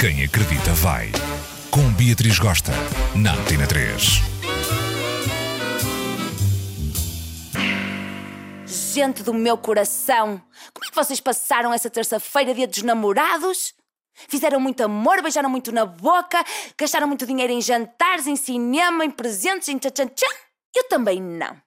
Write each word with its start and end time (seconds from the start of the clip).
Quem 0.00 0.24
acredita 0.24 0.72
vai. 0.76 1.12
Com 1.70 1.92
Beatriz 1.92 2.38
Gosta, 2.38 2.72
na 3.14 3.34
Antena 3.34 3.66
3. 3.66 4.22
Gente 8.66 9.22
do 9.22 9.34
meu 9.34 9.58
coração, 9.58 10.42
como 10.72 10.86
é 10.86 10.88
que 10.88 10.96
vocês 10.96 11.20
passaram 11.20 11.70
essa 11.70 11.90
terça-feira, 11.90 12.54
dia 12.54 12.66
dos 12.66 12.82
namorados? 12.82 13.74
Fizeram 14.26 14.58
muito 14.58 14.82
amor, 14.82 15.20
beijaram 15.20 15.50
muito 15.50 15.70
na 15.70 15.84
boca, 15.84 16.42
gastaram 16.78 17.06
muito 17.06 17.26
dinheiro 17.26 17.52
em 17.52 17.60
jantares, 17.60 18.26
em 18.26 18.36
cinema, 18.36 19.04
em 19.04 19.10
presentes, 19.10 19.68
em 19.68 19.76
tchan-tchan-tchan? 19.76 20.34
Eu 20.74 20.84
também 20.84 21.20
não. 21.20 21.60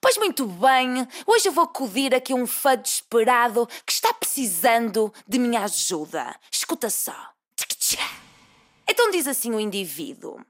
Pois 0.00 0.16
muito 0.16 0.46
bem, 0.46 1.06
hoje 1.26 1.48
eu 1.48 1.52
vou 1.52 1.64
acudir 1.64 2.14
aqui 2.14 2.32
a 2.32 2.36
um 2.36 2.46
fã 2.46 2.74
desesperado 2.74 3.68
que 3.84 3.92
está 3.92 4.14
precisando 4.14 5.12
de 5.28 5.38
minha 5.38 5.60
ajuda. 5.60 6.34
Escuta 6.50 6.88
só. 6.88 7.35
Então 8.88 9.10
diz 9.10 9.26
assim 9.26 9.52
o 9.52 9.60
indivíduo. 9.60 10.40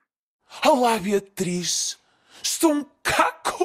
Olá, 0.64 0.98
Beatriz. 0.98 1.98
Estou 2.42 2.72
um 2.72 2.86
caco. 3.02 3.64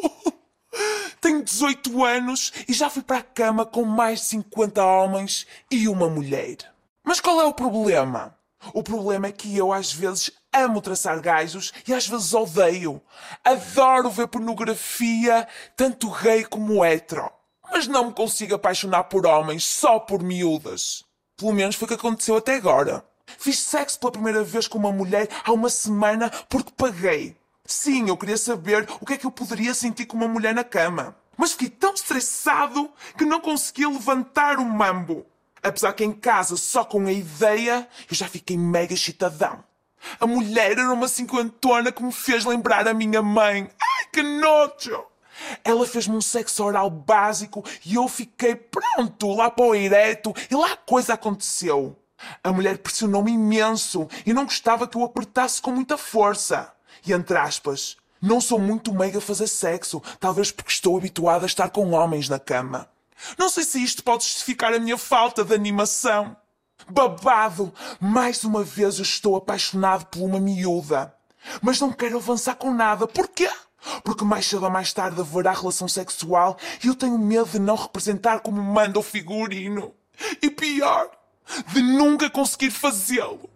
Tenho 1.20 1.43
18 1.43 2.03
anos 2.03 2.53
e 2.67 2.73
já 2.73 2.89
fui 2.89 3.03
para 3.03 3.17
a 3.17 3.23
cama 3.23 3.65
com 3.65 3.84
mais 3.84 4.21
de 4.21 4.26
50 4.27 4.84
homens 4.84 5.45
e 5.70 5.88
uma 5.88 6.09
mulher. 6.09 6.57
Mas 7.03 7.20
qual 7.20 7.41
é 7.41 7.45
o 7.45 7.53
problema? 7.53 8.35
O 8.73 8.81
problema 8.81 9.27
é 9.27 9.31
que 9.31 9.55
eu 9.57 9.73
às 9.73 9.91
vezes 9.91 10.31
amo 10.53 10.81
traçar 10.81 11.20
gajos 11.20 11.73
e 11.88 11.93
às 11.93 12.07
vezes 12.07 12.34
odeio. 12.34 13.01
Adoro 13.43 14.09
ver 14.09 14.27
pornografia, 14.27 15.48
tanto 15.76 16.09
gay 16.12 16.45
como 16.45 16.85
hetero. 16.85 17.29
Mas 17.71 17.88
não 17.88 18.05
me 18.05 18.13
consigo 18.13 18.55
apaixonar 18.55 19.05
por 19.05 19.26
homens 19.26 19.63
só 19.63 19.99
por 19.99 20.23
miúdas. 20.23 21.03
Pelo 21.35 21.53
menos 21.53 21.76
foi 21.76 21.85
o 21.85 21.90
que 21.90 21.95
aconteceu 21.95 22.37
até 22.37 22.55
agora. 22.55 23.03
Fiz 23.37 23.60
sexo 23.60 23.99
pela 23.99 24.12
primeira 24.12 24.43
vez 24.43 24.68
com 24.68 24.77
uma 24.77 24.91
mulher 24.91 25.27
há 25.43 25.51
uma 25.51 25.70
semana 25.70 26.29
porque 26.49 26.71
paguei. 26.76 27.35
Sim, 27.65 28.10
eu 28.10 28.18
queria 28.18 28.37
saber 28.37 28.87
o 28.99 29.05
que 29.05 29.13
é 29.13 29.18
que 29.18 29.26
eu 29.26 29.32
poderia 29.32 29.74
sentir 29.74 30.05
com 30.05 30.18
uma 30.18 30.27
mulher 30.27 30.54
na 30.54 30.63
cama. 30.63 31.15
Mas 31.37 31.54
fiquei 31.54 31.70
tão 31.70 31.93
estressado 31.93 32.91
que 33.18 33.26
não 33.26 33.40
conseguia 33.40 33.90
levantar 33.90 34.57
o 34.57 34.65
mambo. 34.65 35.26
Apesar 35.63 35.93
que 35.93 36.04
em 36.04 36.12
casa, 36.12 36.57
só 36.57 36.84
com 36.84 37.05
a 37.05 37.12
ideia, 37.12 37.87
eu 38.09 38.15
já 38.15 38.27
fiquei 38.27 38.57
mega 38.57 38.93
excitadão. 38.93 39.63
A 40.20 40.26
mulher 40.26 40.71
era 40.71 40.91
uma 40.91 41.07
cinquentona 41.07 41.91
que 41.91 42.04
me 42.04 42.12
fez 42.12 42.43
lembrar 42.43 42.87
a 42.87 42.93
minha 42.93 43.21
mãe. 43.21 43.70
Ai, 43.82 44.05
que 44.12 44.21
nojo! 44.21 45.05
Ela 45.63 45.85
fez-me 45.87 46.15
um 46.15 46.21
sexo 46.21 46.63
oral 46.63 46.90
básico 46.90 47.63
e 47.85 47.96
eu 47.96 48.07
fiquei 48.07 48.55
pronto 48.55 49.34
lá 49.34 49.49
para 49.49 49.65
o 49.65 49.76
ereto 49.76 50.34
e 50.49 50.55
lá 50.55 50.74
a 50.74 50.77
coisa 50.77 51.13
aconteceu. 51.13 51.98
A 52.44 52.52
mulher 52.52 52.77
pressionou-me 52.77 53.32
imenso 53.32 54.08
e 54.26 54.34
não 54.34 54.46
gostava 54.46 54.88
que 54.88 54.98
eu 54.98 55.04
apertasse 55.04 55.62
com 55.62 55.72
muita 55.72 55.98
força. 55.98 56.72
E 57.05 57.14
entre 57.14 57.38
aspas, 57.38 57.98
não 58.22 58.40
sou 58.40 58.60
muito 58.60 58.94
meiga 58.94 59.18
a 59.18 59.22
fazer 59.22 59.48
sexo, 59.48 60.02
talvez 60.20 60.52
porque 60.52 60.72
estou 60.72 60.98
habituada 60.98 61.46
a 61.46 61.48
estar 61.48 61.70
com 61.70 61.92
homens 61.92 62.30
na 62.30 62.40
cama. 62.40 62.88
Não 63.38 63.49
sei 63.49 63.64
se 63.64 63.84
isto 63.84 64.03
pode 64.03 64.24
justificar 64.24 64.74
a 64.74 64.80
minha 64.80 64.97
falta 64.97 65.44
de 65.44 65.53
animação. 65.53 66.36
Babado! 66.90 67.74
Mais 68.00 68.44
uma 68.44 68.64
vez 68.64 68.97
eu 68.97 69.03
estou 69.03 69.36
apaixonado 69.36 70.06
por 70.06 70.22
uma 70.22 70.40
miúda. 70.40 71.14
Mas 71.62 71.80
não 71.80 71.92
quero 71.92 72.18
avançar 72.18 72.56
com 72.56 72.74
nada. 72.74 73.08
Porquê? 73.08 73.50
Porque 74.03 74.24
mais 74.24 74.46
cedo 74.46 74.64
ou 74.64 74.69
mais 74.69 74.94
tarde 74.94 75.19
haverá 75.19 75.52
relação 75.53 75.88
sexual 75.88 76.58
e 76.84 76.88
eu 76.88 76.96
tenho 76.96 77.18
medo 77.18 77.50
de 77.50 77.59
não 77.59 77.75
representar 77.75 78.42
como 78.42 78.62
manda 78.62 79.00
o 79.00 79.03
figurino. 79.03 79.94
E 80.42 80.50
pior, 80.52 81.09
de 81.74 81.81
nunca 81.81 82.30
conseguir 82.30 82.72
fazê-lo. 82.72 83.50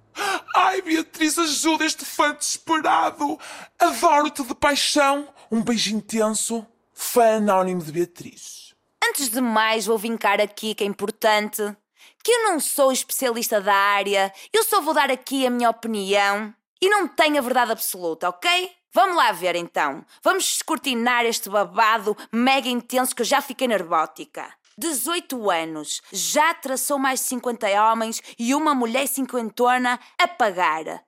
Ai, 0.56 0.82
Beatriz, 0.82 1.38
ajuda 1.38 1.86
este 1.86 2.06
fã 2.06 2.34
desesperado. 2.34 3.40
Adoro-te 3.78 4.44
de 4.44 4.56
paixão. 4.56 5.28
Um 5.52 5.62
beijo 5.62 5.96
intenso. 5.96 6.66
Fã 6.94 7.38
anónimo 7.38 7.84
de 7.84 7.92
Beatriz. 7.92 8.74
Antes 9.04 9.30
de 9.30 9.42
mais, 9.42 9.86
vou 9.86 9.98
vincar 9.98 10.40
aqui 10.40 10.74
que 10.74 10.84
é 10.84 10.88
importante 10.88 11.76
que 12.24 12.32
eu 12.32 12.44
não 12.46 12.60
sou 12.60 12.92
especialista 12.92 13.62
da 13.62 13.76
área, 13.76 14.34
eu 14.52 14.64
só 14.64 14.82
vou 14.82 14.96
dar 14.96 15.12
aqui 15.12 15.46
a 15.46 15.50
minha 15.52 15.70
opinião 15.70 16.52
e 16.82 16.90
não 16.90 17.08
tenho 17.08 17.38
a 17.38 17.42
verdade 17.42 17.72
absoluta, 17.72 18.28
ok? 18.30 18.72
Vamos 18.92 19.16
lá 19.16 19.32
ver 19.32 19.56
então. 19.56 20.04
Vamos 20.24 20.44
descortinar 20.46 21.24
este 21.26 21.50
babado 21.50 22.18
mega 22.32 22.68
intenso 22.68 23.16
que 23.16 23.22
eu 23.22 23.26
já 23.26 23.42
fiquei 23.42 23.68
nervótica. 23.68 24.52
18 24.78 25.50
anos, 25.50 26.02
já 26.12 26.54
traçou 26.54 27.00
mais 27.00 27.22
de 27.22 27.28
50 27.28 27.68
homens 27.82 28.22
e 28.38 28.54
uma 28.54 28.76
mulher 28.76 29.08
cinquentona 29.08 29.98
a 30.18 30.28
pagar. 30.28 31.06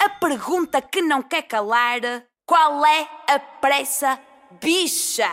A 0.00 0.08
pergunta 0.08 0.80
que 0.80 1.02
não 1.02 1.22
quer 1.22 1.42
calar: 1.42 2.00
qual 2.46 2.84
é 2.86 3.08
a 3.28 3.38
pressa, 3.38 4.18
bicha? 4.62 5.30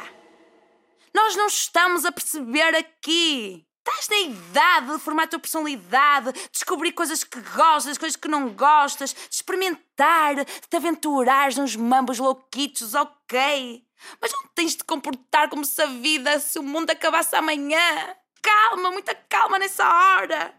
Nós 1.13 1.35
não 1.37 1.47
estamos 1.47 2.03
a 2.03 2.11
perceber 2.11 2.75
aqui. 2.75 3.65
Estás 3.79 4.09
na 4.09 4.17
idade 4.17 4.91
de 4.91 4.99
formar 4.99 5.23
a 5.23 5.27
tua 5.27 5.39
personalidade, 5.39 6.33
descobrir 6.51 6.91
coisas 6.91 7.23
que 7.23 7.41
gostas, 7.41 7.97
coisas 7.97 8.15
que 8.15 8.27
não 8.27 8.49
gostas, 8.49 9.13
de 9.13 9.35
experimentar, 9.35 10.35
de 10.35 10.45
te 10.45 10.75
aventurares 10.77 11.57
nos 11.57 11.75
mambos 11.75 12.19
louquitos, 12.19 12.93
ok? 12.93 13.83
Mas 14.21 14.31
não 14.31 14.40
tens 14.55 14.75
de 14.75 14.83
comportar 14.83 15.49
como 15.49 15.65
se 15.65 15.81
a 15.81 15.85
vida, 15.85 16.39
se 16.39 16.59
o 16.59 16.63
mundo 16.63 16.89
acabasse 16.89 17.35
amanhã. 17.35 18.15
Calma, 18.41 18.91
muita 18.91 19.13
calma 19.13 19.59
nessa 19.59 19.87
hora. 19.87 20.53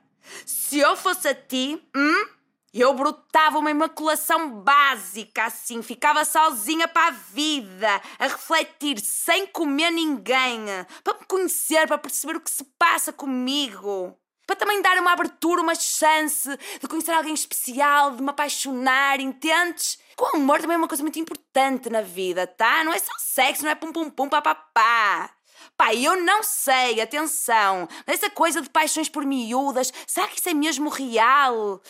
Se 0.46 0.78
eu 0.78 0.96
fosse 0.96 1.28
a 1.28 1.34
ti, 1.34 1.82
hum? 1.94 2.26
Eu 2.74 2.94
brotava 2.94 3.58
uma 3.58 3.70
imaculação 3.70 4.62
básica, 4.62 5.44
assim, 5.44 5.82
ficava 5.82 6.24
sozinha 6.24 6.88
para 6.88 7.08
a 7.08 7.10
vida, 7.10 8.00
a 8.18 8.26
refletir, 8.26 8.98
sem 8.98 9.46
comer 9.46 9.90
ninguém, 9.90 10.64
para 11.04 11.18
me 11.18 11.26
conhecer, 11.26 11.86
para 11.86 11.98
perceber 11.98 12.36
o 12.36 12.40
que 12.40 12.50
se 12.50 12.64
passa 12.78 13.12
comigo. 13.12 14.18
Para 14.46 14.56
também 14.56 14.82
dar 14.82 14.98
uma 14.98 15.12
abertura, 15.12 15.62
uma 15.62 15.74
chance 15.74 16.48
de 16.80 16.88
conhecer 16.88 17.12
alguém 17.12 17.34
especial, 17.34 18.12
de 18.12 18.22
me 18.22 18.30
apaixonar, 18.30 19.20
entendes? 19.20 19.98
Com 20.16 20.36
amor 20.36 20.60
também 20.60 20.74
é 20.74 20.78
uma 20.78 20.88
coisa 20.88 21.02
muito 21.02 21.18
importante 21.18 21.88
na 21.88 22.02
vida, 22.02 22.46
tá? 22.46 22.82
Não 22.84 22.92
é 22.92 22.98
só 22.98 23.12
sexo, 23.18 23.64
não 23.64 23.70
é 23.70 23.74
pum 23.74 23.92
pum 23.92 24.10
pum 24.10 24.28
pá 24.28 24.42
pá 24.42 24.54
pá. 24.54 25.30
Pá, 25.76 25.94
eu 25.94 26.20
não 26.20 26.42
sei, 26.42 27.00
atenção, 27.00 27.88
essa 28.06 28.28
coisa 28.28 28.60
de 28.60 28.68
paixões 28.68 29.08
por 29.08 29.24
miúdas, 29.24 29.92
será 30.06 30.26
que 30.28 30.38
isso 30.38 30.48
é 30.48 30.54
mesmo 30.54 30.88
real? 30.90 31.80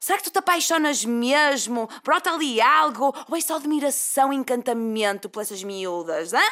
Será 0.00 0.18
que 0.18 0.24
tu 0.24 0.30
te 0.30 0.38
apaixonas 0.38 1.04
mesmo? 1.04 1.88
Brota 2.04 2.30
ali 2.30 2.60
algo? 2.60 3.14
Ou 3.28 3.36
é 3.36 3.40
só 3.40 3.56
admiração 3.56 4.32
e 4.32 4.36
encantamento 4.36 5.28
por 5.28 5.42
essas 5.42 5.62
miúdas, 5.62 6.32
hã? 6.32 6.42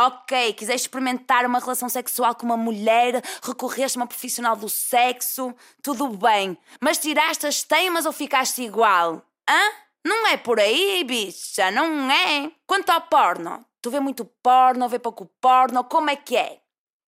Ok, 0.00 0.52
quiseste 0.52 0.82
experimentar 0.82 1.44
uma 1.44 1.58
relação 1.58 1.88
sexual 1.88 2.32
com 2.32 2.46
uma 2.46 2.56
mulher, 2.56 3.20
recorreste 3.42 3.98
a 3.98 4.02
uma 4.02 4.06
profissional 4.06 4.54
do 4.54 4.68
sexo, 4.68 5.52
tudo 5.82 6.08
bem. 6.10 6.56
Mas 6.80 6.98
tiraste 6.98 7.48
as 7.48 7.64
teimas 7.64 8.06
ou 8.06 8.12
ficaste 8.12 8.62
igual? 8.62 9.20
Hã? 9.50 9.60
Não 10.06 10.24
é 10.28 10.36
por 10.36 10.60
aí, 10.60 11.02
bicha, 11.02 11.72
não 11.72 12.08
é? 12.08 12.48
Quanto 12.64 12.90
ao 12.90 13.00
porno, 13.00 13.66
tu 13.82 13.90
vê 13.90 13.98
muito 13.98 14.24
porno, 14.24 14.88
vê 14.88 15.00
pouco 15.00 15.26
porno, 15.40 15.82
como 15.82 16.10
é 16.10 16.14
que 16.14 16.36
é? 16.36 16.60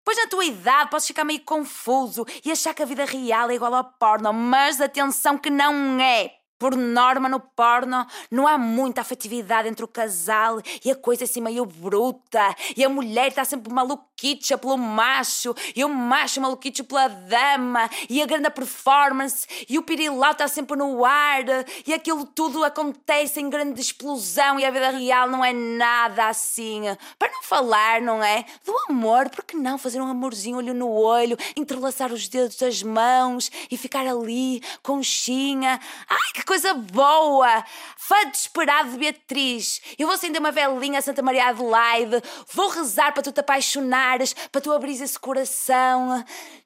Pois 0.05 0.17
na 0.17 0.27
tua 0.27 0.45
idade 0.45 0.91
podes 0.91 1.07
ficar 1.07 1.23
meio 1.23 1.45
confuso 1.45 2.27
e 2.45 2.51
achar 2.51 2.75
que 2.75 2.83
a 2.83 2.87
vida 2.87 3.05
real 3.05 3.51
é 3.51 3.55
igual 3.55 3.73
ao 3.73 3.85
porno, 3.85 4.33
mas 4.33 4.81
atenção 4.81 5.39
que 5.39 5.49
não 5.49 6.01
é. 6.01 6.40
Por 6.61 6.77
norma, 6.77 7.27
no 7.27 7.41
porno, 7.41 8.07
não 8.31 8.47
há 8.47 8.59
muita 8.59 9.01
afetividade 9.01 9.67
entre 9.67 9.83
o 9.83 9.89
casal 9.89 10.61
e 10.85 10.91
a 10.91 10.95
coisa 10.95 11.25
é 11.25 11.27
assim 11.27 11.41
meio 11.41 11.65
bruta. 11.65 12.55
E 12.77 12.85
a 12.85 12.89
mulher 12.89 13.29
está 13.29 13.47
sempre 13.47 13.73
maluquicha 13.73 14.59
pelo 14.59 14.77
macho 14.77 15.55
e 15.75 15.83
o 15.83 15.89
macho 15.89 16.39
maluquicho 16.39 16.85
pela 16.85 17.09
dama 17.09 17.89
e 18.11 18.21
a 18.21 18.27
grande 18.27 18.51
performance 18.51 19.47
e 19.71 19.79
o 19.79 19.83
pirilau 19.83 20.33
está 20.33 20.47
sempre 20.49 20.77
no 20.77 21.03
ar 21.03 21.45
e 21.87 21.95
aquilo 21.95 22.27
tudo 22.27 22.63
acontece 22.63 23.41
em 23.41 23.49
grande 23.49 23.81
explosão 23.81 24.61
e 24.61 24.65
a 24.67 24.71
vida 24.71 24.91
real 24.91 25.31
não 25.31 25.43
é 25.43 25.55
nada 25.55 26.29
assim. 26.29 26.83
Para 27.19 27.33
não 27.33 27.43
falar, 27.43 28.03
não 28.03 28.23
é? 28.23 28.45
Do 28.67 28.77
amor, 28.91 29.31
por 29.31 29.47
que 29.47 29.57
não 29.57 29.79
fazer 29.79 29.99
um 29.99 30.07
amorzinho 30.07 30.59
olho 30.59 30.75
no 30.75 30.91
olho, 30.91 31.39
entrelaçar 31.57 32.13
os 32.13 32.29
dedos 32.29 32.57
das 32.57 32.83
mãos 32.83 33.51
e 33.71 33.79
ficar 33.79 34.07
ali, 34.07 34.63
conchinha? 34.83 35.81
Ai, 36.07 36.33
que 36.35 36.50
coisa 36.51 36.75
boa! 36.75 37.65
Fã 37.97 38.29
desesperado 38.29 38.91
de 38.91 38.99
Beatriz. 38.99 39.81
Eu 39.97 40.09
vou 40.09 40.17
acender 40.17 40.41
uma 40.41 40.51
velinha 40.51 40.99
a 40.99 41.03
Santa 41.03 41.23
Maria 41.23 41.47
Adelaide. 41.47 42.21
Vou 42.53 42.69
rezar 42.71 43.15
para 43.15 43.23
tu 43.23 43.31
te 43.31 43.39
apaixonares, 43.39 44.35
para 44.51 44.61
tu 44.61 44.73
abrir 44.73 45.01
esse 45.01 45.17
coração. 45.17 46.09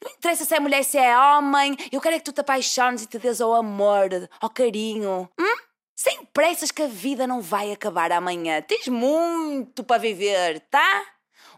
Não 0.03 0.13
interessa 0.17 0.47
se 0.47 0.55
é 0.55 0.59
mulher, 0.59 0.83
se 0.85 0.97
é 0.97 1.15
homem. 1.19 1.77
Eu 1.93 2.01
quero 2.01 2.17
é 2.17 2.19
que 2.19 2.25
tu 2.25 2.33
te 2.33 2.41
apaixones 2.41 3.03
e 3.03 3.07
te 3.07 3.19
des 3.19 3.43
ao 3.43 3.53
amor, 3.53 4.09
ao 4.41 4.49
carinho. 4.49 5.29
Hum? 5.39 5.57
Sem 5.95 6.25
pressas 6.33 6.71
que 6.71 6.83
a 6.83 6.87
vida 6.87 7.27
não 7.27 7.43
vai 7.43 7.71
acabar 7.71 8.11
amanhã. 8.11 8.63
Tens 8.63 8.89
muito 8.89 9.85
para 9.85 10.01
viver, 10.01 10.61
tá? 10.71 11.03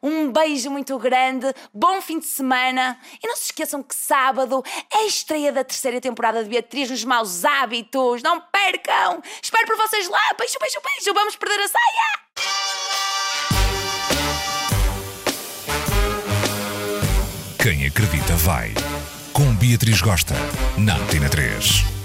Um 0.03 0.31
beijo 0.31 0.71
muito 0.71 0.99
grande, 0.99 1.53
bom 1.73 2.01
fim 2.01 2.19
de 2.19 2.27
semana 2.27 2.99
e 3.23 3.27
não 3.27 3.37
se 3.37 3.47
esqueçam 3.47 3.83
que 3.83 3.95
sábado 3.95 4.63
é 4.93 4.99
a 4.99 5.07
estreia 5.07 5.53
da 5.53 5.65
terceira 5.65 6.01
temporada 6.01 6.43
de 6.43 6.51
Beatriz 6.51 6.91
nos 6.91 7.05
Maus 7.05 7.45
Hábitos. 7.45 8.23
Não 8.23 8.41
percam! 8.41 9.23
Espero 9.43 9.67
por 9.67 9.77
vocês 9.77 10.09
lá! 10.09 10.21
Beijo, 10.39 10.59
beijo, 10.61 10.79
beijo! 10.83 11.15
Vamos 11.15 11.37
perder 11.37 11.61
a 11.61 11.69
saia! 11.69 12.27
Quem 17.59 17.87
acredita 17.87 18.37
vai. 18.37 18.73
Com 19.33 19.55
Beatriz 19.57 20.01
Gosta, 20.01 20.35
na 20.79 20.97
Antena 20.97 21.29
3. 21.29 21.96